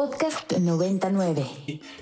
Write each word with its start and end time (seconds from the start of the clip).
Podcast 0.00 0.50
99. 0.56 1.46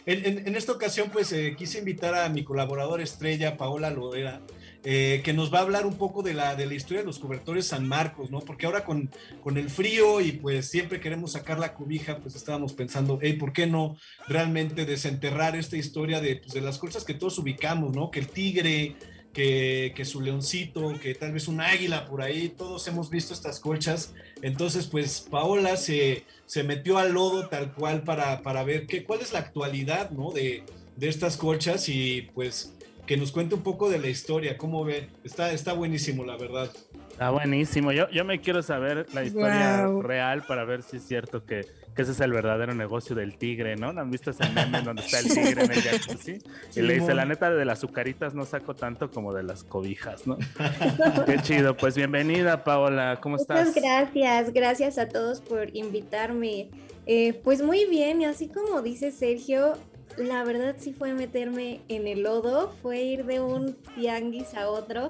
En, 0.06 0.54
esta 0.54 0.70
ocasión, 0.70 1.10
pues 1.12 1.32
eh, 1.32 1.56
quise 1.58 1.80
invitar 1.80 2.14
a 2.14 2.28
mi 2.28 2.44
colaboradora 2.44 3.02
estrella, 3.02 3.56
Paola 3.56 3.90
Lodera, 3.90 4.40
eh, 4.84 5.20
que 5.24 5.32
nos 5.32 5.52
va 5.52 5.58
a 5.58 5.62
hablar 5.62 5.84
un 5.84 5.98
poco 5.98 6.22
de 6.22 6.32
la, 6.32 6.54
de 6.54 6.66
la 6.66 6.74
historia 6.74 7.00
de 7.00 7.06
los 7.06 7.18
cobertores 7.18 7.66
San 7.66 7.88
Marcos, 7.88 8.30
¿no? 8.30 8.38
Porque 8.38 8.66
ahora 8.66 8.84
con, 8.84 9.10
con 9.42 9.58
el 9.58 9.68
frío 9.68 10.20
y 10.20 10.30
pues 10.30 10.70
siempre 10.70 11.00
queremos 11.00 11.32
sacar 11.32 11.58
la 11.58 11.74
cobija, 11.74 12.18
pues 12.18 12.36
estábamos 12.36 12.72
pensando, 12.72 13.18
hey, 13.20 13.32
¿por 13.32 13.52
qué 13.52 13.66
no 13.66 13.96
realmente 14.28 14.84
desenterrar 14.84 15.56
esta 15.56 15.76
historia 15.76 16.20
de, 16.20 16.36
pues, 16.36 16.52
de 16.52 16.60
las 16.60 16.78
cosas 16.78 17.02
que 17.02 17.14
todos 17.14 17.36
ubicamos, 17.40 17.96
¿no? 17.96 18.12
Que 18.12 18.20
el 18.20 18.28
tigre, 18.28 18.94
que, 19.38 19.92
que, 19.94 20.04
su 20.04 20.20
leoncito, 20.20 20.98
que 21.00 21.14
tal 21.14 21.30
vez 21.30 21.46
un 21.46 21.60
águila 21.60 22.06
por 22.06 22.22
ahí, 22.22 22.48
todos 22.48 22.88
hemos 22.88 23.08
visto 23.08 23.32
estas 23.32 23.60
colchas. 23.60 24.12
Entonces, 24.42 24.88
pues 24.88 25.28
Paola 25.30 25.76
se, 25.76 26.24
se 26.44 26.64
metió 26.64 26.98
al 26.98 27.12
lodo 27.12 27.46
tal 27.46 27.72
cual 27.72 28.02
para, 28.02 28.42
para 28.42 28.64
ver 28.64 28.88
qué, 28.88 29.04
cuál 29.04 29.20
es 29.20 29.32
la 29.32 29.38
actualidad 29.38 30.10
¿no? 30.10 30.32
de, 30.32 30.64
de 30.96 31.08
estas 31.08 31.36
colchas 31.36 31.88
y 31.88 32.22
pues 32.34 32.74
que 33.06 33.16
nos 33.16 33.30
cuente 33.30 33.54
un 33.54 33.62
poco 33.62 33.88
de 33.88 34.00
la 34.00 34.08
historia, 34.08 34.58
cómo 34.58 34.84
ve. 34.84 35.08
Está, 35.22 35.52
está 35.52 35.72
buenísimo, 35.72 36.24
la 36.24 36.36
verdad. 36.36 36.72
Está 37.12 37.30
buenísimo. 37.30 37.92
Yo, 37.92 38.10
yo 38.10 38.24
me 38.24 38.40
quiero 38.40 38.60
saber 38.64 39.06
la 39.14 39.22
historia 39.22 39.86
real 40.02 40.42
para 40.48 40.64
ver 40.64 40.82
si 40.82 40.96
es 40.96 41.06
cierto 41.06 41.46
que, 41.46 41.64
que, 41.98 42.02
ese 42.02 42.12
es 42.12 42.20
el 42.20 42.32
verdadero 42.32 42.74
negocio 42.74 43.16
del 43.16 43.36
tigre, 43.36 43.74
¿no? 43.74 43.92
¿No 43.92 44.02
han 44.02 44.10
visto 44.10 44.30
ese 44.30 44.48
meme 44.50 44.82
donde 44.82 45.02
está 45.02 45.18
el 45.18 45.28
tigre 45.34 45.64
en 45.64 45.72
el 45.72 45.82
jacuzzi? 45.82 46.38
Y 46.76 46.82
le 46.82 46.94
dice, 46.94 47.12
la 47.12 47.24
neta, 47.24 47.50
de 47.50 47.64
las 47.64 47.78
azucaritas 47.78 48.34
no 48.34 48.44
saco 48.44 48.76
tanto 48.76 49.10
como 49.10 49.34
de 49.34 49.42
las 49.42 49.64
cobijas, 49.64 50.24
¿no? 50.24 50.38
Qué 51.26 51.38
chido. 51.42 51.76
Pues 51.76 51.96
bienvenida, 51.96 52.62
Paola. 52.62 53.18
¿Cómo 53.20 53.34
estás? 53.34 53.66
Muchas 53.66 53.82
gracias. 53.82 54.52
Gracias 54.52 54.98
a 54.98 55.08
todos 55.08 55.40
por 55.40 55.74
invitarme. 55.76 56.68
Eh, 57.06 57.40
pues 57.42 57.62
muy 57.62 57.86
bien, 57.86 58.20
y 58.20 58.26
así 58.26 58.46
como 58.46 58.80
dice 58.82 59.10
Sergio, 59.10 59.74
la 60.18 60.44
verdad 60.44 60.76
sí 60.78 60.92
fue 60.92 61.14
meterme 61.14 61.80
en 61.88 62.06
el 62.06 62.22
lodo, 62.22 62.72
fue 62.80 63.00
ir 63.00 63.24
de 63.24 63.40
un 63.40 63.74
tianguis 63.96 64.54
a 64.54 64.68
otro. 64.68 65.08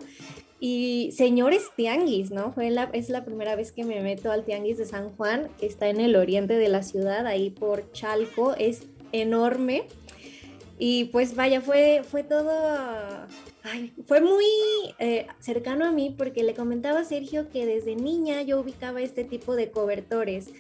Y 0.61 1.13
señores 1.13 1.71
tianguis, 1.77 2.31
¿no? 2.31 2.53
Fue 2.53 2.71
la, 2.71 2.91
es 2.93 3.09
la 3.11 3.25
primera 3.25 3.55
vez 3.55 3.71
que 3.71 3.85
me 3.85 4.01
meto 4.01 4.33
al 4.33 4.45
tianguis 4.45 4.79
de 4.79 4.87
San 4.87 5.11
Juan, 5.11 5.49
que 5.59 5.67
está 5.67 5.89
en 5.89 6.01
el 6.01 6.17
oriente 6.17 6.55
de 6.55 6.69
la 6.69 6.83
ciudad, 6.83 7.27
ahí 7.27 7.51
por 7.51 7.93
Chalco, 7.93 8.55
es 8.55 8.83
enorme. 9.13 9.85
Y 10.79 11.07
pues 11.07 11.35
vaya, 11.35 11.61
fue, 11.61 12.03
fue 12.09 12.23
todo, 12.23 12.53
fue 14.07 14.21
muy 14.21 14.45
eh, 14.99 15.27
cercano 15.41 15.85
a 15.85 15.93
mí 15.93 16.15
porque 16.17 16.45
le 16.45 16.55
comentaba 16.55 17.01
a 17.01 17.05
Sergio 17.05 17.51
que 17.51 17.67
desde 17.67 17.97
niña 17.97 18.43
yo 18.43 18.61
ubicaba 18.61 19.01
este 19.01 19.25
tipo 19.25 19.57
de 19.57 19.71
cobertores 19.71 20.51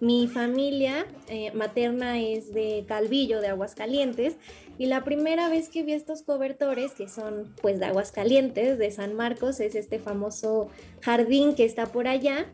mi 0.00 0.28
familia 0.28 1.06
eh, 1.28 1.52
materna 1.52 2.20
es 2.20 2.52
de 2.52 2.84
Calvillo, 2.86 3.40
de 3.40 3.48
Aguascalientes, 3.48 4.36
y 4.78 4.86
la 4.86 5.02
primera 5.02 5.48
vez 5.48 5.68
que 5.68 5.82
vi 5.82 5.92
estos 5.92 6.22
cobertores, 6.22 6.92
que 6.92 7.08
son 7.08 7.52
pues 7.60 7.80
de 7.80 7.86
Aguascalientes, 7.86 8.78
de 8.78 8.90
San 8.90 9.14
Marcos, 9.14 9.58
es 9.60 9.74
este 9.74 9.98
famoso 9.98 10.68
jardín 11.00 11.54
que 11.54 11.64
está 11.64 11.86
por 11.86 12.06
allá, 12.06 12.46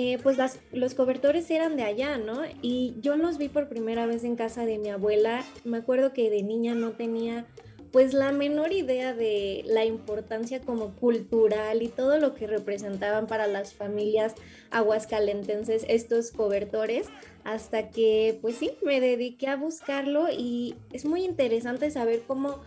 eh, 0.00 0.18
pues 0.22 0.38
los 0.72 0.94
cobertores 0.94 1.50
eran 1.50 1.76
de 1.76 1.82
allá, 1.82 2.18
¿no? 2.18 2.42
Y 2.62 2.94
yo 3.00 3.16
los 3.16 3.36
vi 3.36 3.48
por 3.48 3.68
primera 3.68 4.06
vez 4.06 4.22
en 4.22 4.36
casa 4.36 4.64
de 4.64 4.78
mi 4.78 4.90
abuela. 4.90 5.44
Me 5.64 5.78
acuerdo 5.78 6.12
que 6.12 6.30
de 6.30 6.44
niña 6.44 6.76
no 6.76 6.92
tenía 6.92 7.46
pues 7.92 8.12
la 8.12 8.32
menor 8.32 8.72
idea 8.72 9.14
de 9.14 9.62
la 9.66 9.84
importancia 9.84 10.60
como 10.60 10.94
cultural 10.94 11.82
y 11.82 11.88
todo 11.88 12.18
lo 12.18 12.34
que 12.34 12.46
representaban 12.46 13.26
para 13.26 13.46
las 13.46 13.74
familias 13.74 14.34
aguascalentenses 14.70 15.84
estos 15.88 16.30
cobertores 16.30 17.08
hasta 17.44 17.90
que 17.90 18.38
pues 18.42 18.56
sí 18.56 18.72
me 18.82 19.00
dediqué 19.00 19.48
a 19.48 19.56
buscarlo 19.56 20.28
y 20.30 20.74
es 20.92 21.04
muy 21.04 21.24
interesante 21.24 21.90
saber 21.90 22.22
cómo 22.26 22.60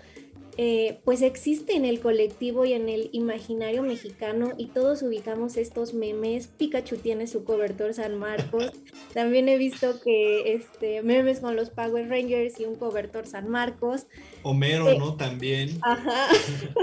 eh, 0.58 1.00
pues 1.06 1.22
existe 1.22 1.76
en 1.76 1.86
el 1.86 2.00
colectivo 2.00 2.66
y 2.66 2.74
en 2.74 2.90
el 2.90 3.10
imaginario 3.14 3.84
mexicano 3.84 4.52
y 4.58 4.68
todos 4.68 5.02
ubicamos 5.02 5.58
estos 5.58 5.94
memes. 5.94 6.48
Pikachu 6.48 6.98
tiene 6.98 7.28
su 7.28 7.44
cobertor 7.44 7.94
San 7.94 8.18
Marcos. 8.18 8.72
También 9.14 9.50
he 9.50 9.58
visto 9.58 10.02
que 10.02 10.54
este, 10.54 11.02
memes 11.02 11.40
con 11.40 11.56
los 11.56 11.70
Power 11.70 12.10
Rangers 12.10 12.60
y 12.60 12.66
un 12.66 12.76
cobertor 12.76 13.28
San 13.28 13.50
Marcos. 13.50 14.08
Homero, 14.44 14.90
eh, 14.90 14.98
¿no? 14.98 15.16
También. 15.16 15.78
Ajá. 15.82 16.28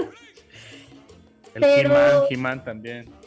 el 1.55 1.61
Pero... 1.61 2.27
He-Man 2.29 2.63
también 2.63 3.19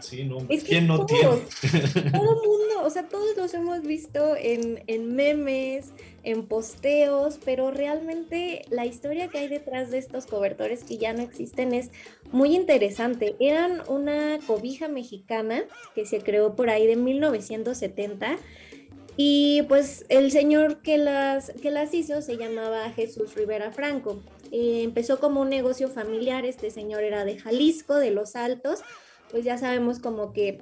sí, 0.00 0.24
no. 0.24 0.38
¿Quién 0.46 0.86
no 0.86 1.06
tiene? 1.06 1.22
Todo 1.22 1.32
mundo, 2.44 2.84
o 2.84 2.90
sea, 2.90 3.08
todos 3.08 3.36
los 3.36 3.52
hemos 3.54 3.82
visto 3.82 4.36
en, 4.36 4.82
en, 4.86 5.14
memes, 5.14 5.92
en 6.28 6.46
posteos, 6.46 7.38
pero 7.42 7.70
realmente 7.70 8.62
la 8.68 8.84
historia 8.84 9.28
que 9.28 9.38
hay 9.38 9.48
detrás 9.48 9.90
de 9.90 9.98
estos 9.98 10.26
cobertores 10.26 10.84
que 10.84 10.98
ya 10.98 11.14
no 11.14 11.22
existen 11.22 11.72
es 11.72 11.90
muy 12.30 12.54
interesante. 12.54 13.34
Eran 13.40 13.82
una 13.88 14.38
cobija 14.46 14.88
mexicana 14.88 15.62
que 15.94 16.04
se 16.04 16.20
creó 16.20 16.54
por 16.54 16.68
ahí 16.68 16.86
de 16.86 16.96
1970. 16.96 18.36
Y 19.16 19.62
pues 19.62 20.04
el 20.10 20.30
señor 20.30 20.82
que 20.82 20.98
las, 20.98 21.50
que 21.62 21.70
las 21.70 21.94
hizo 21.94 22.20
se 22.20 22.36
llamaba 22.36 22.90
Jesús 22.90 23.34
Rivera 23.34 23.72
Franco. 23.72 24.22
Eh, 24.52 24.82
empezó 24.84 25.20
como 25.20 25.40
un 25.40 25.48
negocio 25.48 25.88
familiar, 25.88 26.44
este 26.44 26.70
señor 26.70 27.02
era 27.02 27.24
de 27.24 27.38
Jalisco, 27.38 27.96
de 27.96 28.10
Los 28.10 28.36
Altos, 28.36 28.80
pues 29.30 29.44
ya 29.44 29.58
sabemos 29.58 29.98
como 29.98 30.32
que 30.32 30.58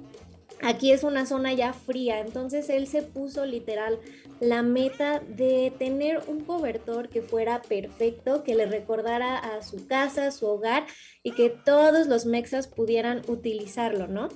aquí 0.61 0.91
es 0.91 1.03
una 1.03 1.25
zona 1.25 1.53
ya 1.53 1.73
fría, 1.73 2.19
entonces 2.19 2.69
él 2.69 2.87
se 2.87 3.01
puso 3.01 3.45
literal 3.45 3.99
la 4.39 4.61
meta 4.61 5.19
de 5.19 5.73
tener 5.77 6.21
un 6.27 6.41
cobertor 6.41 7.09
que 7.09 7.21
fuera 7.21 7.61
perfecto, 7.61 8.43
que 8.43 8.55
le 8.55 8.65
recordara 8.65 9.37
a 9.37 9.61
su 9.63 9.87
casa, 9.87 10.27
a 10.27 10.31
su 10.31 10.45
hogar 10.47 10.85
y 11.23 11.31
que 11.31 11.49
todos 11.49 12.07
los 12.07 12.25
mexas 12.25 12.67
pudieran 12.67 13.21
utilizarlo, 13.27 14.07
¿no? 14.07 14.29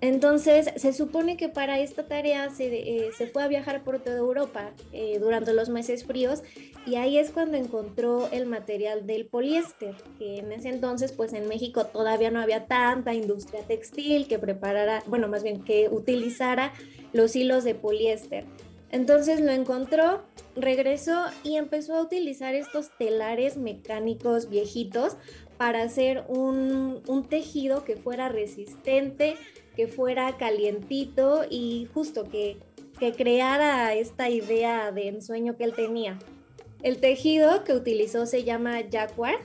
Entonces, 0.00 0.70
se 0.76 0.92
supone 0.92 1.36
que 1.36 1.48
para 1.48 1.80
esta 1.80 2.06
tarea 2.06 2.50
se, 2.50 2.66
eh, 2.66 3.10
se 3.16 3.26
fue 3.26 3.42
a 3.42 3.48
viajar 3.48 3.82
por 3.82 3.98
toda 3.98 4.16
Europa 4.16 4.70
eh, 4.92 5.18
durante 5.18 5.52
los 5.52 5.70
meses 5.70 6.04
fríos 6.04 6.44
y 6.86 6.94
ahí 6.94 7.18
es 7.18 7.30
cuando 7.30 7.56
encontró 7.56 8.28
el 8.30 8.46
material 8.46 9.06
del 9.06 9.26
poliéster, 9.26 9.96
que 10.18 10.38
en 10.38 10.52
ese 10.52 10.68
entonces, 10.68 11.10
pues 11.10 11.32
en 11.32 11.48
México 11.48 11.86
todavía 11.86 12.30
no 12.30 12.40
había 12.40 12.66
tanta 12.66 13.12
industria 13.12 13.62
textil 13.62 14.28
que 14.28 14.38
preparara, 14.38 15.02
bueno, 15.06 15.26
más 15.26 15.42
bien 15.42 15.64
que 15.64 15.88
utilizara 15.90 16.72
los 17.12 17.34
hilos 17.34 17.64
de 17.64 17.74
poliéster. 17.74 18.44
Entonces 18.90 19.40
lo 19.40 19.52
encontró, 19.52 20.22
regresó 20.56 21.26
y 21.44 21.56
empezó 21.56 21.94
a 21.94 22.02
utilizar 22.02 22.54
estos 22.54 22.90
telares 22.98 23.56
mecánicos 23.56 24.48
viejitos 24.48 25.16
para 25.58 25.82
hacer 25.82 26.24
un, 26.28 27.02
tejido 27.28 27.84
que 27.84 27.96
fuera 27.96 28.28
resistente, 28.28 29.36
que 29.76 29.88
fuera 29.88 30.36
calientito 30.38 31.44
y 31.48 31.88
justo 31.92 32.24
que, 32.24 32.58
que 32.98 33.12
creara 33.12 33.94
esta 33.94 34.30
idea 34.30 34.90
de 34.92 35.08
ensueño 35.08 35.56
que 35.56 35.64
él 35.64 35.74
tenía. 35.74 36.18
El 36.82 36.98
tejido 36.98 37.64
que 37.64 37.72
utilizó 37.72 38.24
se 38.26 38.44
llama 38.44 38.78
jaguar. 38.90 39.36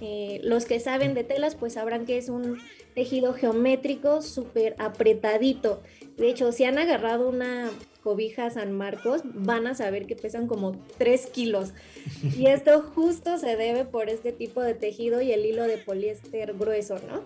Eh, 0.00 0.40
los 0.42 0.64
que 0.64 0.80
saben 0.80 1.14
de 1.14 1.22
telas 1.22 1.54
pues 1.54 1.74
sabrán 1.74 2.06
que 2.06 2.18
es 2.18 2.28
un 2.28 2.58
tejido 2.94 3.32
geométrico 3.34 4.22
súper 4.22 4.74
apretadito. 4.78 5.82
De 6.16 6.28
hecho, 6.28 6.52
si 6.52 6.64
han 6.64 6.78
agarrado 6.78 7.28
una 7.28 7.70
cobija 8.02 8.50
San 8.50 8.72
Marcos, 8.72 9.22
van 9.24 9.66
a 9.66 9.74
saber 9.74 10.06
que 10.06 10.16
pesan 10.16 10.46
como 10.46 10.72
3 10.98 11.26
kilos. 11.26 11.72
Y 12.36 12.46
esto 12.46 12.82
justo 12.94 13.38
se 13.38 13.56
debe 13.56 13.84
por 13.84 14.08
este 14.08 14.32
tipo 14.32 14.60
de 14.60 14.74
tejido 14.74 15.22
y 15.22 15.32
el 15.32 15.46
hilo 15.46 15.64
de 15.64 15.78
poliéster 15.78 16.54
grueso, 16.54 16.96
¿no? 17.08 17.22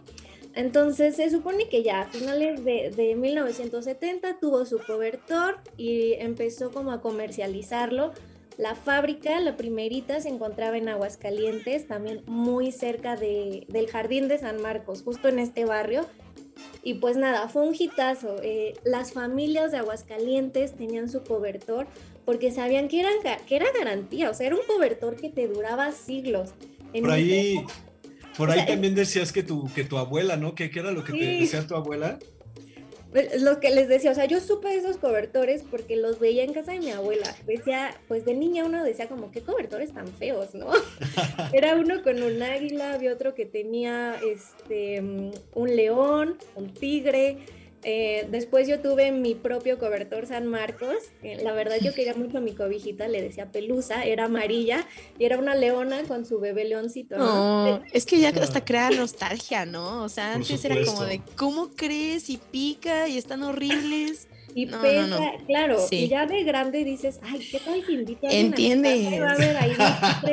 Entonces 0.56 1.16
se 1.16 1.28
supone 1.28 1.68
que 1.68 1.82
ya 1.82 2.00
a 2.00 2.06
finales 2.06 2.64
de, 2.64 3.14
1970 3.14 4.38
tuvo 4.40 4.64
su 4.64 4.78
cobertor 4.78 5.58
y 5.76 6.14
empezó 6.14 6.70
como 6.70 6.92
a 6.92 7.02
comercializarlo. 7.02 8.12
La 8.58 8.74
fábrica, 8.74 9.38
la 9.40 9.56
primerita, 9.56 10.20
se 10.20 10.28
encontraba 10.28 10.78
en 10.78 10.88
Aguascalientes, 10.88 11.86
también 11.86 12.22
muy 12.26 12.72
cerca 12.72 13.16
del 13.16 13.88
Jardín 13.90 14.28
de 14.28 14.38
San 14.38 14.62
Marcos, 14.62 15.02
justo 15.02 15.28
en 15.28 15.38
este 15.38 15.64
barrio. 15.66 16.06
Y 16.82 16.94
pues 16.94 17.16
nada, 17.16 17.48
fue 17.48 17.62
un 17.62 17.74
hitazo. 17.78 18.36
Eh, 18.42 18.74
las 18.84 19.12
familias 19.12 19.72
de 19.72 19.78
Aguascalientes 19.78 20.74
tenían 20.74 21.10
su 21.10 21.22
cobertor 21.22 21.86
porque 22.24 22.50
sabían 22.50 22.88
que, 22.88 23.00
eran, 23.00 23.12
que 23.46 23.56
era 23.56 23.66
garantía, 23.78 24.30
o 24.30 24.34
sea, 24.34 24.46
era 24.46 24.56
un 24.56 24.66
cobertor 24.66 25.16
que 25.16 25.28
te 25.28 25.48
duraba 25.48 25.92
siglos. 25.92 26.50
Por 26.92 27.10
ahí, 27.10 27.64
por 28.36 28.50
ahí 28.50 28.66
también 28.66 28.94
decías 28.94 29.32
que 29.32 29.42
tu, 29.42 29.70
que 29.74 29.84
tu 29.84 29.98
abuela, 29.98 30.36
¿no? 30.36 30.54
¿Qué, 30.54 30.70
era 30.74 30.92
lo 30.92 31.04
que 31.04 31.12
te 31.12 31.24
decía 31.24 31.66
tu 31.66 31.74
abuela? 31.74 32.18
Pues, 33.16 33.40
lo 33.40 33.60
que 33.60 33.70
les 33.70 33.88
decía, 33.88 34.10
o 34.10 34.14
sea, 34.14 34.26
yo 34.26 34.40
supe 34.40 34.76
esos 34.76 34.98
cobertores 34.98 35.64
porque 35.70 35.96
los 35.96 36.18
veía 36.20 36.44
en 36.44 36.52
casa 36.52 36.72
de 36.72 36.80
mi 36.80 36.90
abuela. 36.90 37.34
Decía, 37.46 37.98
pues 38.08 38.26
de 38.26 38.34
niña 38.34 38.66
uno 38.66 38.84
decía 38.84 39.08
como, 39.08 39.30
qué 39.30 39.40
cobertores 39.40 39.94
tan 39.94 40.06
feos, 40.08 40.54
¿no? 40.54 40.66
Era 41.54 41.76
uno 41.76 42.02
con 42.02 42.22
un 42.22 42.42
águila, 42.42 42.92
había 42.92 43.14
otro 43.14 43.34
que 43.34 43.46
tenía 43.46 44.16
este, 44.16 45.00
un 45.00 45.76
león, 45.76 46.36
un 46.56 46.74
tigre. 46.74 47.38
Eh, 47.88 48.26
después 48.32 48.66
yo 48.66 48.80
tuve 48.80 49.12
mi 49.12 49.36
propio 49.36 49.78
cobertor 49.78 50.26
San 50.26 50.48
Marcos. 50.48 50.96
la 51.22 51.52
verdad 51.52 51.76
yo 51.80 51.94
quería 51.94 52.14
mucho 52.14 52.38
a 52.38 52.40
mi 52.40 52.52
cobijita, 52.52 53.06
le 53.06 53.22
decía 53.22 53.52
pelusa, 53.52 54.04
era 54.04 54.24
amarilla 54.24 54.84
y 55.20 55.24
era 55.24 55.38
una 55.38 55.54
leona 55.54 56.02
con 56.02 56.26
su 56.26 56.40
bebé 56.40 56.64
leoncito. 56.64 57.16
¿no? 57.16 57.80
es 57.92 58.04
que 58.04 58.18
ya 58.18 58.30
hasta 58.30 58.64
crea 58.64 58.90
nostalgia, 58.90 59.66
¿no? 59.66 60.02
O 60.02 60.08
sea, 60.08 60.34
antes 60.34 60.64
era 60.64 60.84
como 60.84 61.04
de, 61.04 61.22
¿cómo 61.36 61.70
crees? 61.76 62.28
Y 62.28 62.38
pica 62.38 63.06
y 63.06 63.18
están 63.18 63.44
horribles. 63.44 64.26
Y 64.58 64.64
pesa, 64.64 65.32
claro, 65.46 65.86
y 65.90 66.08
ya 66.08 66.24
de 66.24 66.42
grande 66.42 66.82
dices, 66.82 67.20
ay, 67.22 67.46
¿qué 67.50 67.60
tal 67.60 67.84
que 67.84 67.92
invito 67.92 68.26
a 68.26 68.32
Entiende. 68.32 69.20
va 69.20 69.32
a 69.32 69.36
ver 69.36 69.54
ahí 69.54 69.76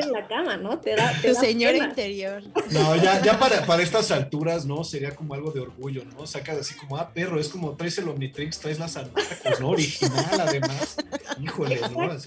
en 0.02 0.12
la 0.14 0.25
cama, 0.30 0.56
¿no? 0.56 0.80
Te 0.80 0.96
da, 0.96 1.14
tu 1.22 1.36
señora 1.36 1.75
interior. 1.75 2.42
No, 2.72 2.96
ya, 2.96 3.22
ya 3.22 3.38
para, 3.38 3.66
para 3.66 3.84
estas 3.84 4.12
alturas, 4.12 4.66
¿no? 4.66 4.86
Sería 4.86 5.12
como 5.14 5.34
algo 5.34 5.52
de 5.52 5.60
orgullo, 5.60 6.06
¿no? 6.06 6.25
Sacas 6.25 6.58
así 6.58 6.74
como, 6.75 6.96
ah, 6.96 7.12
perro, 7.14 7.38
es 7.38 7.50
como 7.50 7.75
traes 7.75 7.98
el 7.98 8.08
Omnitrix, 8.08 8.60
traes 8.60 8.80
las 8.80 8.96
Marcos, 8.96 9.60
¿no? 9.60 9.70
Original, 9.72 10.40
además. 10.40 10.96
Híjole, 11.42 11.81
¿no? 11.81 12.18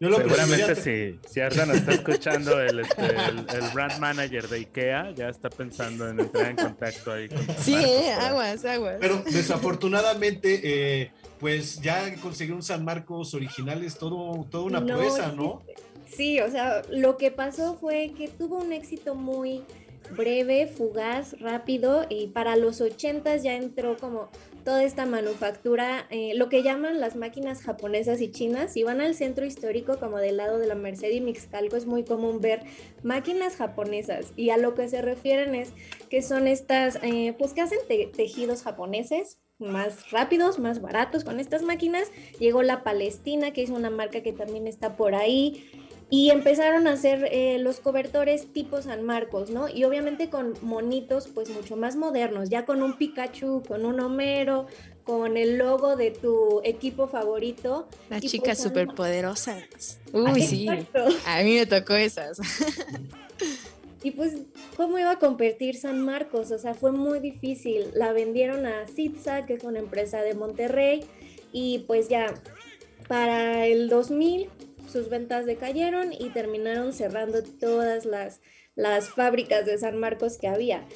yo 0.00 0.08
lo 0.08 0.16
Seguramente 0.16 0.74
si, 0.74 1.20
si 1.28 1.40
Arda 1.40 1.66
nos 1.66 1.76
está 1.76 1.92
escuchando 1.92 2.60
el, 2.60 2.80
este, 2.80 3.06
el, 3.06 3.68
brand 3.72 4.00
manager 4.00 4.48
de 4.48 4.56
IKEA, 4.56 5.14
ya 5.14 5.28
está 5.28 5.50
pensando 5.50 6.08
en 6.08 6.18
entrar 6.18 6.50
en 6.50 6.56
contacto 6.56 7.12
ahí 7.12 7.28
con 7.28 7.46
Sí, 7.58 7.74
eh, 7.74 8.12
aguas, 8.12 8.64
aguas. 8.64 8.96
Pero 9.00 9.22
desafortunadamente, 9.30 10.60
eh, 10.64 11.12
pues 11.44 11.78
ya 11.82 12.10
conseguir 12.22 12.54
un 12.54 12.62
San 12.62 12.86
Marcos 12.86 13.34
original 13.34 13.84
es 13.84 13.98
todo, 13.98 14.46
toda 14.50 14.64
una 14.64 14.80
no, 14.80 14.96
¿no? 15.32 15.62
Sí, 16.08 16.40
o 16.40 16.50
sea, 16.50 16.80
lo 16.88 17.18
que 17.18 17.30
pasó 17.30 17.76
fue 17.76 18.14
que 18.16 18.28
tuvo 18.28 18.56
un 18.56 18.72
éxito 18.72 19.14
muy 19.14 19.62
breve, 20.16 20.66
fugaz, 20.66 21.38
rápido, 21.38 22.06
y 22.08 22.28
para 22.28 22.56
los 22.56 22.80
ochentas 22.80 23.42
ya 23.42 23.56
entró 23.56 23.98
como 23.98 24.30
toda 24.64 24.84
esta 24.84 25.04
manufactura, 25.04 26.06
eh, 26.08 26.32
lo 26.34 26.48
que 26.48 26.62
llaman 26.62 26.98
las 26.98 27.14
máquinas 27.14 27.60
japonesas 27.60 28.22
y 28.22 28.30
chinas. 28.30 28.72
Si 28.72 28.82
van 28.82 29.02
al 29.02 29.14
centro 29.14 29.44
histórico, 29.44 29.98
como 29.98 30.20
del 30.20 30.38
lado 30.38 30.58
de 30.58 30.66
la 30.66 30.74
Merced 30.74 31.10
y 31.10 31.20
Mixcalco, 31.20 31.76
es 31.76 31.84
muy 31.84 32.04
común 32.04 32.40
ver 32.40 32.62
máquinas 33.02 33.56
japonesas. 33.56 34.32
Y 34.34 34.48
a 34.48 34.56
lo 34.56 34.74
que 34.74 34.88
se 34.88 35.02
refieren 35.02 35.54
es 35.54 35.74
que 36.08 36.22
son 36.22 36.46
estas, 36.46 36.98
eh, 37.02 37.34
pues 37.38 37.52
que 37.52 37.60
hacen 37.60 37.80
tejidos 37.86 38.62
japoneses, 38.62 39.43
más 39.58 40.10
rápidos, 40.10 40.58
más 40.58 40.80
baratos 40.80 41.24
con 41.24 41.40
estas 41.40 41.62
máquinas. 41.62 42.10
Llegó 42.38 42.62
la 42.62 42.82
Palestina, 42.82 43.52
que 43.52 43.62
es 43.62 43.70
una 43.70 43.90
marca 43.90 44.22
que 44.22 44.32
también 44.32 44.66
está 44.66 44.96
por 44.96 45.14
ahí. 45.14 45.70
Y 46.10 46.30
empezaron 46.30 46.86
a 46.86 46.92
hacer 46.92 47.28
eh, 47.32 47.58
los 47.58 47.80
cobertores 47.80 48.52
tipo 48.52 48.80
San 48.82 49.02
Marcos, 49.02 49.50
¿no? 49.50 49.68
Y 49.68 49.84
obviamente 49.84 50.28
con 50.28 50.54
monitos 50.60 51.28
pues 51.28 51.48
mucho 51.48 51.76
más 51.76 51.96
modernos, 51.96 52.50
ya 52.50 52.66
con 52.66 52.82
un 52.82 52.98
Pikachu, 52.98 53.62
con 53.66 53.84
un 53.84 53.98
Homero, 54.00 54.66
con 55.02 55.36
el 55.36 55.56
logo 55.56 55.96
de 55.96 56.10
tu 56.10 56.60
equipo 56.62 57.08
favorito. 57.08 57.88
Las 58.10 58.20
chicas 58.20 58.58
pues, 58.58 58.62
superpoderosas. 58.62 59.98
Uy, 60.12 60.42
sí. 60.42 60.68
A 61.26 61.42
mí 61.42 61.56
me 61.56 61.66
tocó 61.66 61.94
esas. 61.94 62.38
Y 64.04 64.10
pues, 64.10 64.36
¿cómo 64.76 64.98
iba 64.98 65.12
a 65.12 65.18
competir 65.18 65.76
San 65.76 66.04
Marcos? 66.04 66.50
O 66.50 66.58
sea, 66.58 66.74
fue 66.74 66.92
muy 66.92 67.20
difícil. 67.20 67.86
La 67.94 68.12
vendieron 68.12 68.66
a 68.66 68.86
Citza, 68.86 69.46
que 69.46 69.54
es 69.54 69.64
una 69.64 69.78
empresa 69.78 70.20
de 70.20 70.34
Monterrey, 70.34 71.04
y 71.52 71.80
pues 71.86 72.10
ya 72.10 72.26
para 73.08 73.66
el 73.66 73.88
2000 73.88 74.50
sus 74.86 75.08
ventas 75.08 75.46
decayeron 75.46 76.12
y 76.12 76.28
terminaron 76.28 76.92
cerrando 76.92 77.42
todas 77.42 78.04
las, 78.04 78.42
las 78.74 79.08
fábricas 79.08 79.64
de 79.64 79.78
San 79.78 79.96
Marcos 79.98 80.36
que 80.36 80.48
había. 80.48 80.86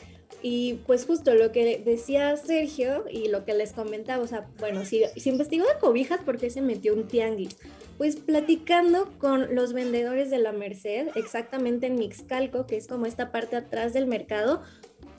Y 0.41 0.75
pues 0.87 1.05
justo 1.05 1.35
lo 1.35 1.51
que 1.51 1.83
decía 1.85 2.37
Sergio 2.37 3.05
y 3.11 3.29
lo 3.29 3.45
que 3.45 3.55
les 3.55 3.73
comentaba, 3.73 4.23
o 4.23 4.27
sea, 4.27 4.49
bueno, 4.61 4.85
si, 4.85 5.03
si 5.17 5.31
investigó 5.31 5.67
de 5.67 5.79
cobijas, 5.81 6.21
¿por 6.21 6.39
qué 6.39 6.49
se 6.51 6.63
metió 6.63 6.95
un 6.95 7.09
tianguis? 7.09 7.57
Pues 7.97 8.17
platicando 8.17 9.11
con 9.19 9.55
los 9.57 9.73
vendedores 9.73 10.31
de 10.31 10.39
la 10.39 10.53
Merced, 10.53 11.09
exactamente 11.17 11.89
en 11.89 11.97
Mixcalco, 11.97 12.67
que 12.67 12.77
es 12.77 12.87
como 12.87 13.07
esta 13.07 13.33
parte 13.33 13.57
atrás 13.57 13.93
del 13.93 14.07
mercado, 14.07 14.63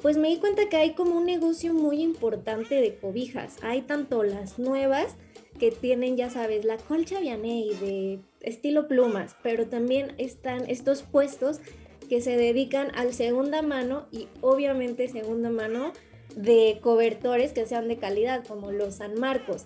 pues 0.01 0.17
me 0.17 0.29
di 0.29 0.37
cuenta 0.37 0.69
que 0.69 0.77
hay 0.77 0.93
como 0.93 1.17
un 1.17 1.25
negocio 1.25 1.73
muy 1.73 2.01
importante 2.01 2.75
de 2.75 2.95
cobijas. 2.95 3.57
Hay 3.61 3.81
tanto 3.81 4.23
las 4.23 4.57
nuevas 4.57 5.15
que 5.59 5.71
tienen, 5.71 6.15
ya 6.15 6.29
sabes, 6.29 6.63
la 6.63 6.77
colcha 6.77 7.19
Vianey 7.19 7.75
de 7.75 8.19
estilo 8.39 8.87
plumas, 8.87 9.35
pero 9.43 9.67
también 9.67 10.13
están 10.17 10.69
estos 10.69 11.03
puestos 11.03 11.59
que 12.09 12.21
se 12.21 12.35
dedican 12.35 12.91
al 12.95 13.13
segunda 13.13 13.61
mano 13.61 14.07
y 14.11 14.27
obviamente 14.41 15.07
segunda 15.07 15.49
mano 15.49 15.93
de 16.35 16.79
cobertores 16.81 17.53
que 17.53 17.65
sean 17.65 17.87
de 17.87 17.97
calidad, 17.97 18.45
como 18.45 18.71
los 18.71 18.95
San 18.95 19.17
Marcos. 19.19 19.65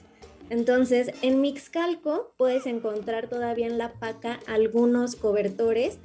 Entonces, 0.49 1.11
en 1.21 1.41
Mixcalco 1.41 2.33
puedes 2.37 2.65
encontrar 2.67 3.27
todavía 3.27 3.65
en 3.65 3.77
la 3.77 3.93
paca 3.93 4.39
algunos 4.45 5.15
cobertores. 5.15 5.97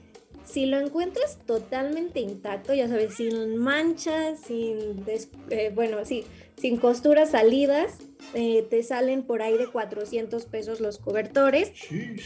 Si 0.49 0.67
lo 0.67 0.79
encuentras 0.79 1.39
totalmente 1.47 2.21
intacto, 2.21 2.73
ya 2.73 2.89
sabes, 2.89 3.15
sin 3.17 3.57
manchas, 3.57 4.41
sin, 4.41 5.05
eh, 5.51 5.71
bueno, 5.75 6.05
sí, 6.05 6.25
sin 6.57 6.79
costuras 6.79 7.33
salidas, 7.33 7.99
eh, 8.35 8.67
te 8.69 8.83
salen 8.83 9.23
por 9.23 9.43
ahí 9.43 9.59
de 9.59 9.67
400 9.67 10.47
pesos 10.47 10.81
los 10.81 10.99
cobertores, 10.99 11.73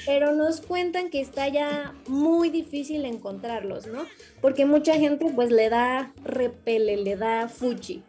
pero 0.07 0.33
nos 0.33 0.61
cuentan 0.61 1.11
que 1.11 1.21
está 1.21 1.49
ya 1.49 1.95
muy 2.07 2.49
difícil 2.51 3.05
encontrarlos, 3.05 3.87
¿no? 3.87 4.07
Porque 4.41 4.67
mucha 4.67 4.95
gente 4.95 5.27
pues 5.35 5.51
le 5.51 5.69
da 5.69 6.13
repele, 6.25 6.97
le 6.99 7.17
da 7.17 7.49
fuchi. 7.49 8.03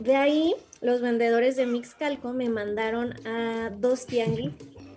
De 0.00 0.16
ahí 0.16 0.54
los 0.80 1.00
vendedores 1.00 1.56
de 1.56 1.66
Mixcalco 1.66 2.32
me 2.32 2.48
mandaron 2.48 3.14
a 3.26 3.70
dos 3.70 4.06
tianguis 4.06 4.52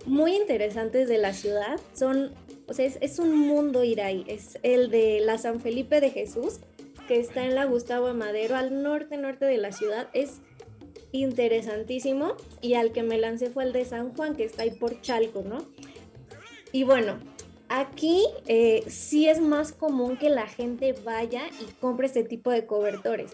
muy 0.06 0.34
interesantes 0.34 1.08
de 1.08 1.18
la 1.18 1.32
ciudad. 1.32 1.80
Son, 1.94 2.32
o 2.70 2.72
sea, 2.72 2.86
es, 2.86 2.98
es 3.00 3.18
un 3.18 3.36
mundo 3.36 3.82
ir 3.82 4.00
ahí. 4.00 4.24
Es 4.28 4.58
el 4.62 4.90
de 4.90 5.20
la 5.20 5.38
San 5.38 5.60
Felipe 5.60 6.00
de 6.00 6.10
Jesús, 6.10 6.60
que 7.08 7.18
está 7.18 7.44
en 7.44 7.56
la 7.56 7.64
Gustavo 7.64 8.06
Amadero, 8.06 8.54
al 8.54 8.82
norte, 8.84 9.16
norte 9.16 9.44
de 9.44 9.58
la 9.58 9.72
ciudad. 9.72 10.08
Es 10.12 10.40
interesantísimo 11.10 12.36
y 12.60 12.74
al 12.74 12.92
que 12.92 13.02
me 13.02 13.18
lancé 13.18 13.50
fue 13.50 13.64
el 13.64 13.72
de 13.72 13.84
San 13.84 14.14
Juan, 14.14 14.36
que 14.36 14.44
está 14.44 14.62
ahí 14.62 14.70
por 14.70 15.00
Chalco, 15.00 15.42
¿no? 15.42 15.58
Y 16.70 16.84
bueno, 16.84 17.18
aquí 17.68 18.22
eh, 18.46 18.84
sí 18.86 19.28
es 19.28 19.40
más 19.40 19.72
común 19.72 20.16
que 20.16 20.30
la 20.30 20.46
gente 20.46 20.94
vaya 21.04 21.42
y 21.60 21.72
compre 21.80 22.06
este 22.06 22.22
tipo 22.22 22.52
de 22.52 22.66
cobertores. 22.66 23.32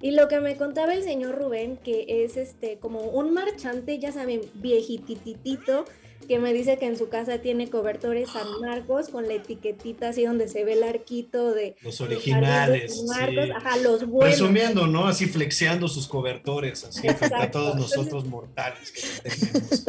Y 0.00 0.12
lo 0.12 0.28
que 0.28 0.40
me 0.40 0.56
contaba 0.56 0.94
el 0.94 1.02
señor 1.02 1.38
Rubén, 1.38 1.76
que 1.76 2.24
es 2.24 2.38
este 2.38 2.78
como 2.78 3.00
un 3.00 3.34
marchante, 3.34 3.98
ya 3.98 4.12
saben, 4.12 4.40
viejititito, 4.54 5.84
que 6.26 6.38
me 6.38 6.52
dice 6.52 6.78
que 6.78 6.86
en 6.86 6.96
su 6.96 7.08
casa 7.08 7.38
tiene 7.38 7.68
cobertores 7.68 8.30
San 8.30 8.60
Marcos 8.60 9.08
con 9.08 9.26
la 9.26 9.34
etiquetita 9.34 10.10
así 10.10 10.24
donde 10.24 10.48
se 10.48 10.64
ve 10.64 10.74
el 10.74 10.82
arquito 10.82 11.52
de 11.52 11.76
los 11.82 12.00
originales, 12.00 13.02
ajá, 13.54 13.76
los 13.78 14.06
buenos. 14.06 14.36
Presumiendo, 14.36 14.86
¿no? 14.86 15.06
Así 15.06 15.26
flexeando 15.26 15.88
sus 15.88 16.06
cobertores, 16.06 16.84
así 16.84 17.08
frente 17.08 17.34
a 17.34 17.50
todos 17.50 17.76
nosotros 17.76 18.26
mortales 18.26 18.92
que 18.92 19.30
tenemos. 19.30 19.84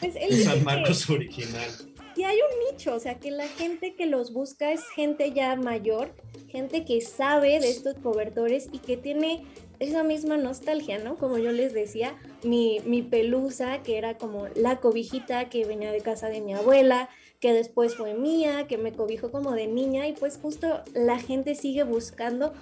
Pues 0.00 0.44
San 0.44 0.64
Marcos 0.64 1.08
original. 1.10 1.70
Y 2.16 2.24
hay 2.24 2.36
un 2.36 2.72
nicho, 2.72 2.94
o 2.94 3.00
sea, 3.00 3.18
que 3.18 3.30
la 3.30 3.48
gente 3.48 3.94
que 3.94 4.06
los 4.06 4.32
busca 4.32 4.72
es 4.72 4.86
gente 4.94 5.32
ya 5.32 5.56
mayor, 5.56 6.14
gente 6.48 6.84
que 6.84 7.00
sabe 7.00 7.58
de 7.58 7.70
estos 7.70 7.94
cobertores 7.96 8.68
y 8.72 8.78
que 8.78 8.96
tiene 8.96 9.44
esa 9.82 10.02
misma 10.02 10.36
nostalgia, 10.36 10.98
¿no? 10.98 11.16
Como 11.16 11.38
yo 11.38 11.52
les 11.52 11.72
decía, 11.72 12.14
mi, 12.42 12.80
mi 12.84 13.02
pelusa, 13.02 13.82
que 13.82 13.98
era 13.98 14.16
como 14.16 14.48
la 14.54 14.80
cobijita 14.80 15.48
que 15.48 15.64
venía 15.64 15.92
de 15.92 16.00
casa 16.00 16.28
de 16.28 16.40
mi 16.40 16.54
abuela, 16.54 17.08
que 17.40 17.52
después 17.52 17.96
fue 17.96 18.14
mía, 18.14 18.66
que 18.68 18.78
me 18.78 18.92
cobijó 18.92 19.30
como 19.30 19.52
de 19.52 19.66
niña 19.66 20.06
y 20.06 20.12
pues 20.12 20.38
justo 20.40 20.82
la 20.94 21.18
gente 21.18 21.54
sigue 21.54 21.82
buscando 21.82 22.52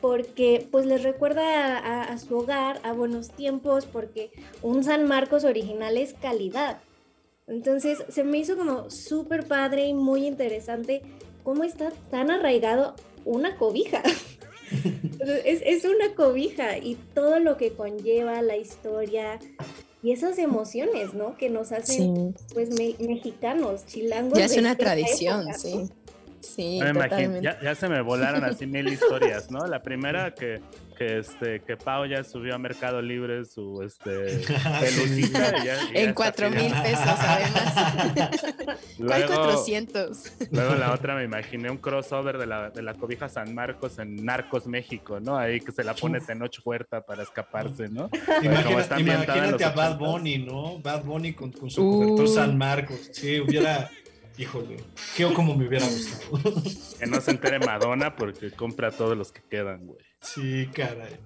porque 0.00 0.66
pues 0.70 0.86
les 0.86 1.02
recuerda 1.02 1.78
a, 1.78 2.04
a, 2.04 2.18
su 2.18 2.36
hogar, 2.36 2.80
a 2.84 2.92
buenos 2.92 3.30
tiempos, 3.30 3.86
porque 3.86 4.30
un 4.62 4.84
San 4.84 5.06
Marcos 5.06 5.44
original 5.44 5.96
es 5.96 6.14
calidad. 6.14 6.78
Entonces 7.46 8.04
se 8.08 8.22
me 8.24 8.38
hizo 8.38 8.56
como 8.56 8.90
súper 8.90 9.46
padre 9.46 9.86
y 9.86 9.94
muy 9.94 10.26
interesante 10.26 11.02
cómo 11.42 11.64
está 11.64 11.90
tan 12.10 12.30
arraigado 12.30 12.94
una 13.24 13.56
cobija. 13.56 14.02
es, 15.44 15.84
una 15.84 16.14
cobija 16.14 16.78
y 16.78 16.96
todo 17.14 17.38
lo 17.38 17.56
que 17.56 17.72
conlleva 17.72 18.42
la 18.42 18.56
historia 18.56 19.38
y 20.02 20.12
esas 20.12 20.38
emociones, 20.38 21.14
¿no? 21.14 21.36
Que 21.36 21.50
nos 21.50 21.72
hacen, 21.72 22.34
pues, 22.54 22.70
mexicanos, 22.70 23.86
chilangos. 23.86 24.38
Ya 24.38 24.46
es 24.46 24.56
una 24.56 24.76
tradición, 24.76 25.46
sí. 25.54 25.90
Sí, 26.40 26.80
ya, 27.42 27.74
se 27.74 27.88
me 27.88 28.00
volaron 28.00 28.44
así 28.44 28.66
mil 28.66 28.88
historias, 28.92 29.50
¿no? 29.50 29.66
La 29.66 29.82
primera 29.82 30.34
que, 30.34 30.60
que, 30.96 31.18
este, 31.18 31.60
que 31.60 31.76
Pau 31.76 32.06
ya 32.06 32.24
subió 32.24 32.54
a 32.54 32.58
Mercado 32.58 33.02
Libre 33.02 33.44
su 33.44 33.82
este, 33.82 34.10
pelucita. 34.80 35.52
en 35.92 36.14
cuatro 36.14 36.50
mil 36.50 36.72
pesos, 36.72 37.16
además. 37.18 38.44
luego, 38.98 39.34
400? 39.34 40.32
Luego 40.50 40.74
la 40.76 40.92
otra 40.92 41.14
me 41.14 41.24
imaginé 41.24 41.70
un 41.70 41.78
crossover 41.78 42.38
de 42.38 42.46
la, 42.46 42.70
de 42.70 42.82
la 42.82 42.94
cobija 42.94 43.28
San 43.28 43.54
Marcos 43.54 43.98
en 43.98 44.24
Narcos 44.24 44.66
México, 44.66 45.20
¿no? 45.20 45.36
Ahí 45.36 45.60
que 45.60 45.72
se 45.72 45.84
la 45.84 45.94
pone 45.94 46.20
Tenoch 46.20 46.62
Puerta 46.62 47.02
para 47.02 47.22
escaparse, 47.22 47.88
¿no? 47.88 48.10
imagínate 48.42 49.64
a 49.64 49.70
Bad 49.70 49.98
Bunny, 49.98 50.38
¿no? 50.38 50.78
Bad 50.78 51.04
Bunny 51.04 51.34
con, 51.34 51.52
con 51.52 51.70
su 51.70 51.82
cobertor 51.82 52.28
San 52.28 52.56
Marcos. 52.56 53.10
Sí, 53.12 53.40
hubiera 53.40 53.90
híjole, 54.40 54.78
qué 55.16 55.26
o 55.26 55.34
como 55.34 55.54
me 55.54 55.68
hubiera 55.68 55.86
gustado. 55.86 56.40
Que 56.98 57.06
no 57.06 57.20
se 57.20 57.30
entere 57.30 57.58
Madonna 57.58 58.14
porque 58.14 58.50
compra 58.50 58.90
todos 58.90 59.16
los 59.16 59.32
que 59.32 59.40
quedan, 59.42 59.86
güey. 59.86 60.00
Sí, 60.20 60.68
caray. 60.72 61.16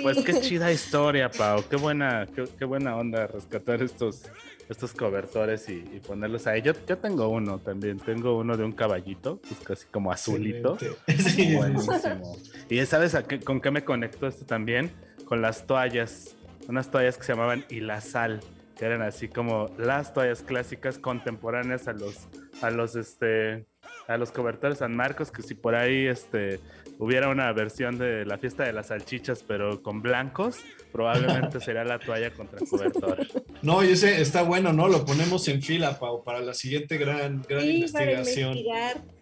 Pues 0.00 0.18
qué 0.24 0.40
chida 0.40 0.72
historia, 0.72 1.30
Pau. 1.30 1.62
Qué 1.68 1.76
buena, 1.76 2.26
qué, 2.58 2.64
buena 2.64 2.96
onda 2.96 3.26
rescatar 3.26 3.82
estos, 3.82 4.22
estos 4.68 4.92
cobertores 4.94 5.68
y, 5.68 5.80
ponerlos 6.06 6.46
ahí. 6.46 6.62
Yo, 6.62 6.72
yo 6.88 6.98
tengo 6.98 7.28
uno 7.28 7.58
también. 7.58 7.98
Tengo 7.98 8.36
uno 8.36 8.56
de 8.56 8.64
un 8.64 8.72
caballito, 8.72 9.40
que 9.40 9.54
es 9.54 9.60
casi 9.60 9.86
como 9.86 10.10
azulito. 10.10 10.76
Sí. 11.18 11.54
Buenísimo. 11.54 12.36
Y 12.68 12.84
sabes 12.86 13.14
a 13.14 13.22
qué, 13.24 13.38
con 13.38 13.60
qué 13.60 13.70
me 13.70 13.84
conectó 13.84 14.26
esto 14.26 14.44
también? 14.44 14.90
Con 15.24 15.42
las 15.42 15.66
toallas. 15.66 16.36
Unas 16.68 16.90
toallas 16.90 17.16
que 17.16 17.24
se 17.24 17.32
llamaban 17.32 17.64
Ilazal 17.68 18.40
eran 18.82 19.02
así 19.02 19.28
como 19.28 19.68
las 19.78 20.12
toallas 20.12 20.42
clásicas 20.42 20.98
contemporáneas 20.98 21.88
a 21.88 21.92
los, 21.92 22.28
a 22.60 22.70
los, 22.70 22.96
este, 22.96 23.66
a 24.08 24.16
los 24.16 24.32
cobertores 24.32 24.78
San 24.78 24.94
Marcos, 24.96 25.30
que 25.30 25.42
si 25.42 25.54
por 25.54 25.74
ahí, 25.74 26.06
este, 26.06 26.60
hubiera 26.98 27.28
una 27.28 27.52
versión 27.52 27.98
de 27.98 28.24
la 28.24 28.38
fiesta 28.38 28.64
de 28.64 28.72
las 28.72 28.88
salchichas, 28.88 29.42
pero 29.42 29.82
con 29.82 30.02
blancos, 30.02 30.58
probablemente 30.92 31.60
sería 31.64 31.84
la 31.84 31.98
toalla 31.98 32.30
contra 32.30 32.60
cobertor. 32.60 33.26
No, 33.62 33.82
y 33.82 33.90
ese 33.90 34.20
está 34.20 34.42
bueno, 34.42 34.72
¿no? 34.72 34.88
Lo 34.88 35.04
ponemos 35.04 35.46
en 35.48 35.62
fila, 35.62 35.98
Pau, 35.98 36.22
para 36.22 36.40
la 36.40 36.54
siguiente 36.54 36.98
gran, 36.98 37.42
gran 37.48 37.68
investigación. 37.68 38.58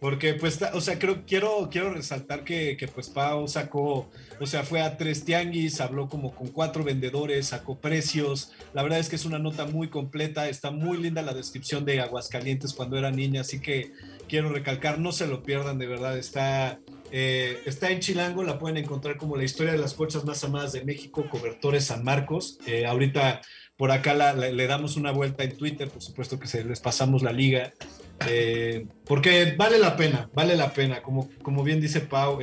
Porque, 0.00 0.34
pues, 0.34 0.60
o 0.74 0.80
sea, 0.80 0.98
creo, 0.98 1.24
quiero, 1.26 1.68
quiero 1.70 1.92
resaltar 1.92 2.44
que, 2.44 2.76
que, 2.76 2.88
pues, 2.88 3.08
Pau 3.08 3.46
sacó, 3.48 4.10
o 4.40 4.46
sea, 4.46 4.62
fue 4.62 4.80
a 4.80 4.96
tres 4.96 5.24
tianguis, 5.24 5.80
habló 5.80 6.08
como 6.08 6.34
con 6.34 6.48
cuatro 6.48 6.84
vendedores, 6.84 7.46
sacó 7.48 7.78
precios. 7.78 8.52
La 8.72 8.82
verdad 8.82 8.98
es 8.98 9.08
que 9.08 9.16
es 9.16 9.24
una 9.24 9.38
nota 9.38 9.66
muy 9.66 9.88
completa, 9.88 10.48
está 10.48 10.70
muy 10.70 10.98
linda 10.98 11.22
la 11.22 11.34
descripción 11.34 11.84
de 11.84 12.00
Aguascalientes 12.00 12.72
cuando 12.72 12.98
era 12.98 13.10
niña, 13.10 13.42
así 13.42 13.60
que 13.60 13.92
quiero 14.30 14.48
recalcar, 14.48 15.00
no 15.00 15.10
se 15.10 15.26
lo 15.26 15.42
pierdan, 15.42 15.78
de 15.78 15.88
verdad, 15.88 16.16
está 16.16 16.78
eh, 17.10 17.60
está 17.66 17.90
en 17.90 17.98
Chilango, 17.98 18.44
la 18.44 18.58
pueden 18.58 18.76
encontrar 18.76 19.16
como 19.16 19.36
la 19.36 19.42
historia 19.42 19.72
de 19.72 19.78
las 19.78 19.94
colchas 19.94 20.24
más 20.24 20.44
amadas 20.44 20.72
de 20.72 20.84
México, 20.84 21.26
Cobertores 21.28 21.86
San 21.86 22.04
Marcos. 22.04 22.58
Eh, 22.66 22.86
ahorita 22.86 23.40
por 23.76 23.90
acá 23.90 24.14
le 24.34 24.66
damos 24.66 24.96
una 24.96 25.10
vuelta 25.10 25.42
en 25.42 25.56
Twitter, 25.56 25.88
por 25.88 26.02
supuesto 26.02 26.38
que 26.38 26.46
se 26.46 26.62
les 26.64 26.80
pasamos 26.80 27.22
la 27.22 27.32
liga, 27.32 27.72
eh, 28.28 28.86
porque 29.06 29.54
vale 29.56 29.78
la 29.78 29.96
pena, 29.96 30.30
vale 30.34 30.54
la 30.54 30.72
pena, 30.72 31.02
como, 31.02 31.30
como 31.42 31.64
bien 31.64 31.80
dice 31.80 32.00
Pau, 32.00 32.38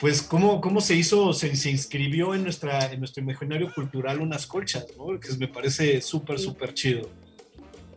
pues 0.00 0.20
cómo, 0.20 0.60
cómo 0.60 0.80
se 0.80 0.96
hizo, 0.96 1.32
se, 1.32 1.54
se, 1.54 1.70
inscribió 1.70 2.34
en, 2.34 2.42
nuestra, 2.42 2.92
en 2.92 2.98
nuestro 2.98 3.22
imaginario 3.22 3.72
cultural 3.72 4.20
unas 4.20 4.48
colchas, 4.48 4.84
¿no? 4.98 5.18
que 5.20 5.32
me 5.38 5.46
parece 5.46 6.00
súper, 6.00 6.40
súper 6.40 6.74
chido. 6.74 7.08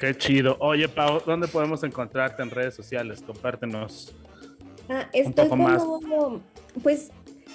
Qué 0.06 0.16
chido. 0.16 0.56
Oye, 0.60 0.88
Pau, 0.88 1.20
¿dónde 1.26 1.48
podemos 1.48 1.84
encontrarte 1.84 2.44
en 2.44 2.52
redes 2.52 2.76
sociales? 2.76 3.24
Compártenos 3.26 4.14
Ah, 4.88 5.10
estoy 5.14 5.48
como, 5.48 6.42
pues 6.84 7.10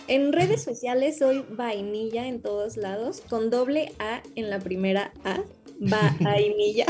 en 0.09 0.33
redes 0.33 0.65
sociales 0.65 1.19
soy 1.19 1.45
vainilla 1.49 2.27
en 2.27 2.43
todos 2.43 2.77
lados, 2.77 3.23
con 3.29 3.51
doble 3.51 3.93
A 4.01 4.21
en 4.35 4.51
la 4.51 4.59
primera 4.59 5.13
A, 5.23 5.43
vainilla. 6.19 6.87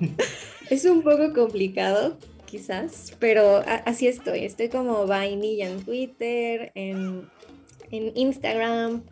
es 0.70 0.84
un 0.84 1.02
poco 1.02 1.32
complicado, 1.32 2.16
quizás, 2.46 3.16
pero 3.18 3.64
así 3.84 4.06
estoy. 4.06 4.44
Estoy 4.44 4.68
como 4.68 5.08
vainilla 5.08 5.68
en 5.68 5.84
Twitter, 5.84 6.70
en, 6.76 7.28
Instagram, 7.90 9.02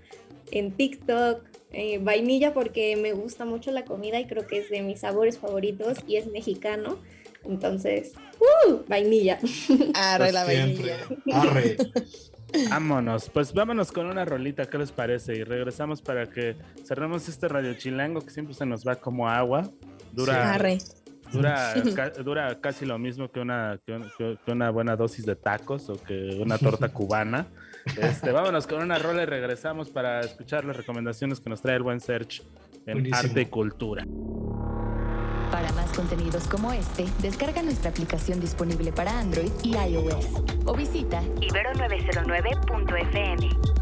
en 0.52 0.71
TikTok. 0.71 1.43
Eh, 1.72 1.98
vainilla 1.98 2.54
porque 2.54 2.96
me 2.96 3.12
gusta 3.12 3.44
mucho 3.44 3.70
la 3.72 3.84
comida 3.84 4.18
y 4.18 4.26
creo 4.26 4.46
que 4.46 4.58
es 4.58 4.70
de 4.70 4.82
mis 4.82 5.00
sabores 5.00 5.38
favoritos 5.38 5.98
y 6.06 6.16
es 6.16 6.26
mexicano. 6.26 6.98
Entonces, 7.44 8.12
¡uh! 8.40 8.78
Vainilla. 8.88 9.38
Arre 9.94 10.32
la 10.32 10.44
vainilla. 10.44 10.96
Arre. 11.32 11.76
Vámonos, 12.70 13.28
pues 13.28 13.52
vámonos 13.52 13.92
con 13.92 14.06
una 14.06 14.25
rolita, 14.25 14.64
¿qué 14.64 14.78
les 14.78 14.90
parece? 14.90 15.37
Y 15.37 15.44
regresamos 15.44 16.00
para 16.00 16.30
que 16.30 16.56
cerremos 16.82 17.28
este 17.28 17.46
radio 17.46 17.75
chilango 17.75 18.22
que 18.22 18.30
siempre 18.30 18.54
se 18.54 18.64
nos 18.64 18.88
va 18.88 18.96
como 18.96 19.28
agua. 19.28 19.70
Dura, 20.12 20.58
dura, 21.32 21.75
dura 22.25 22.61
casi 22.61 22.87
lo 22.87 22.99
mismo 22.99 23.30
que 23.30 23.40
una, 23.40 23.78
que, 23.87 24.38
una 24.47 24.70
buena 24.70 24.97
dosis 24.97 25.26
de 25.26 25.37
tacos 25.37 25.88
o 25.88 26.02
que 26.02 26.38
una 26.40 26.58
torta 26.58 26.88
cubana. 26.92 27.47
Este, 28.00 28.32
vámonos 28.32 28.66
con 28.66 28.82
una 28.82 28.99
rola 28.99 29.23
y 29.23 29.26
regresamos 29.26 29.90
para 29.90 30.20
escuchar 30.20 30.64
las 30.64 30.76
recomendaciones 30.76 31.38
que 31.40 31.50
nos 31.50 31.62
trae 31.62 31.76
el 31.76 31.82
buen 31.82 32.00
Search 32.00 32.42
en 32.87 33.14
arte 33.14 33.42
y 33.42 33.47
cultura. 33.47 34.04
Para 35.50 35.73
más 35.73 35.92
contenidos 35.92 36.47
como 36.49 36.73
este, 36.73 37.06
descarga 37.23 37.62
nuestra 37.62 37.90
aplicación 37.90 38.40
disponible 38.40 38.92
para 38.92 39.18
Android 39.18 39.50
y 39.62 39.76
iOS 39.76 40.42
o 40.66 40.75
visita 40.75 41.23
ibero909.fm. 41.23 43.77